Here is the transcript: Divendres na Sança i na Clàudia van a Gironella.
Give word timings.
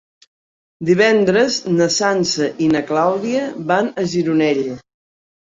Divendres 0.87 1.57
na 1.73 1.87
Sança 1.97 2.49
i 2.69 2.71
na 2.73 2.83
Clàudia 2.89 3.45
van 3.75 3.93
a 4.01 4.09
Gironella. 4.17 4.77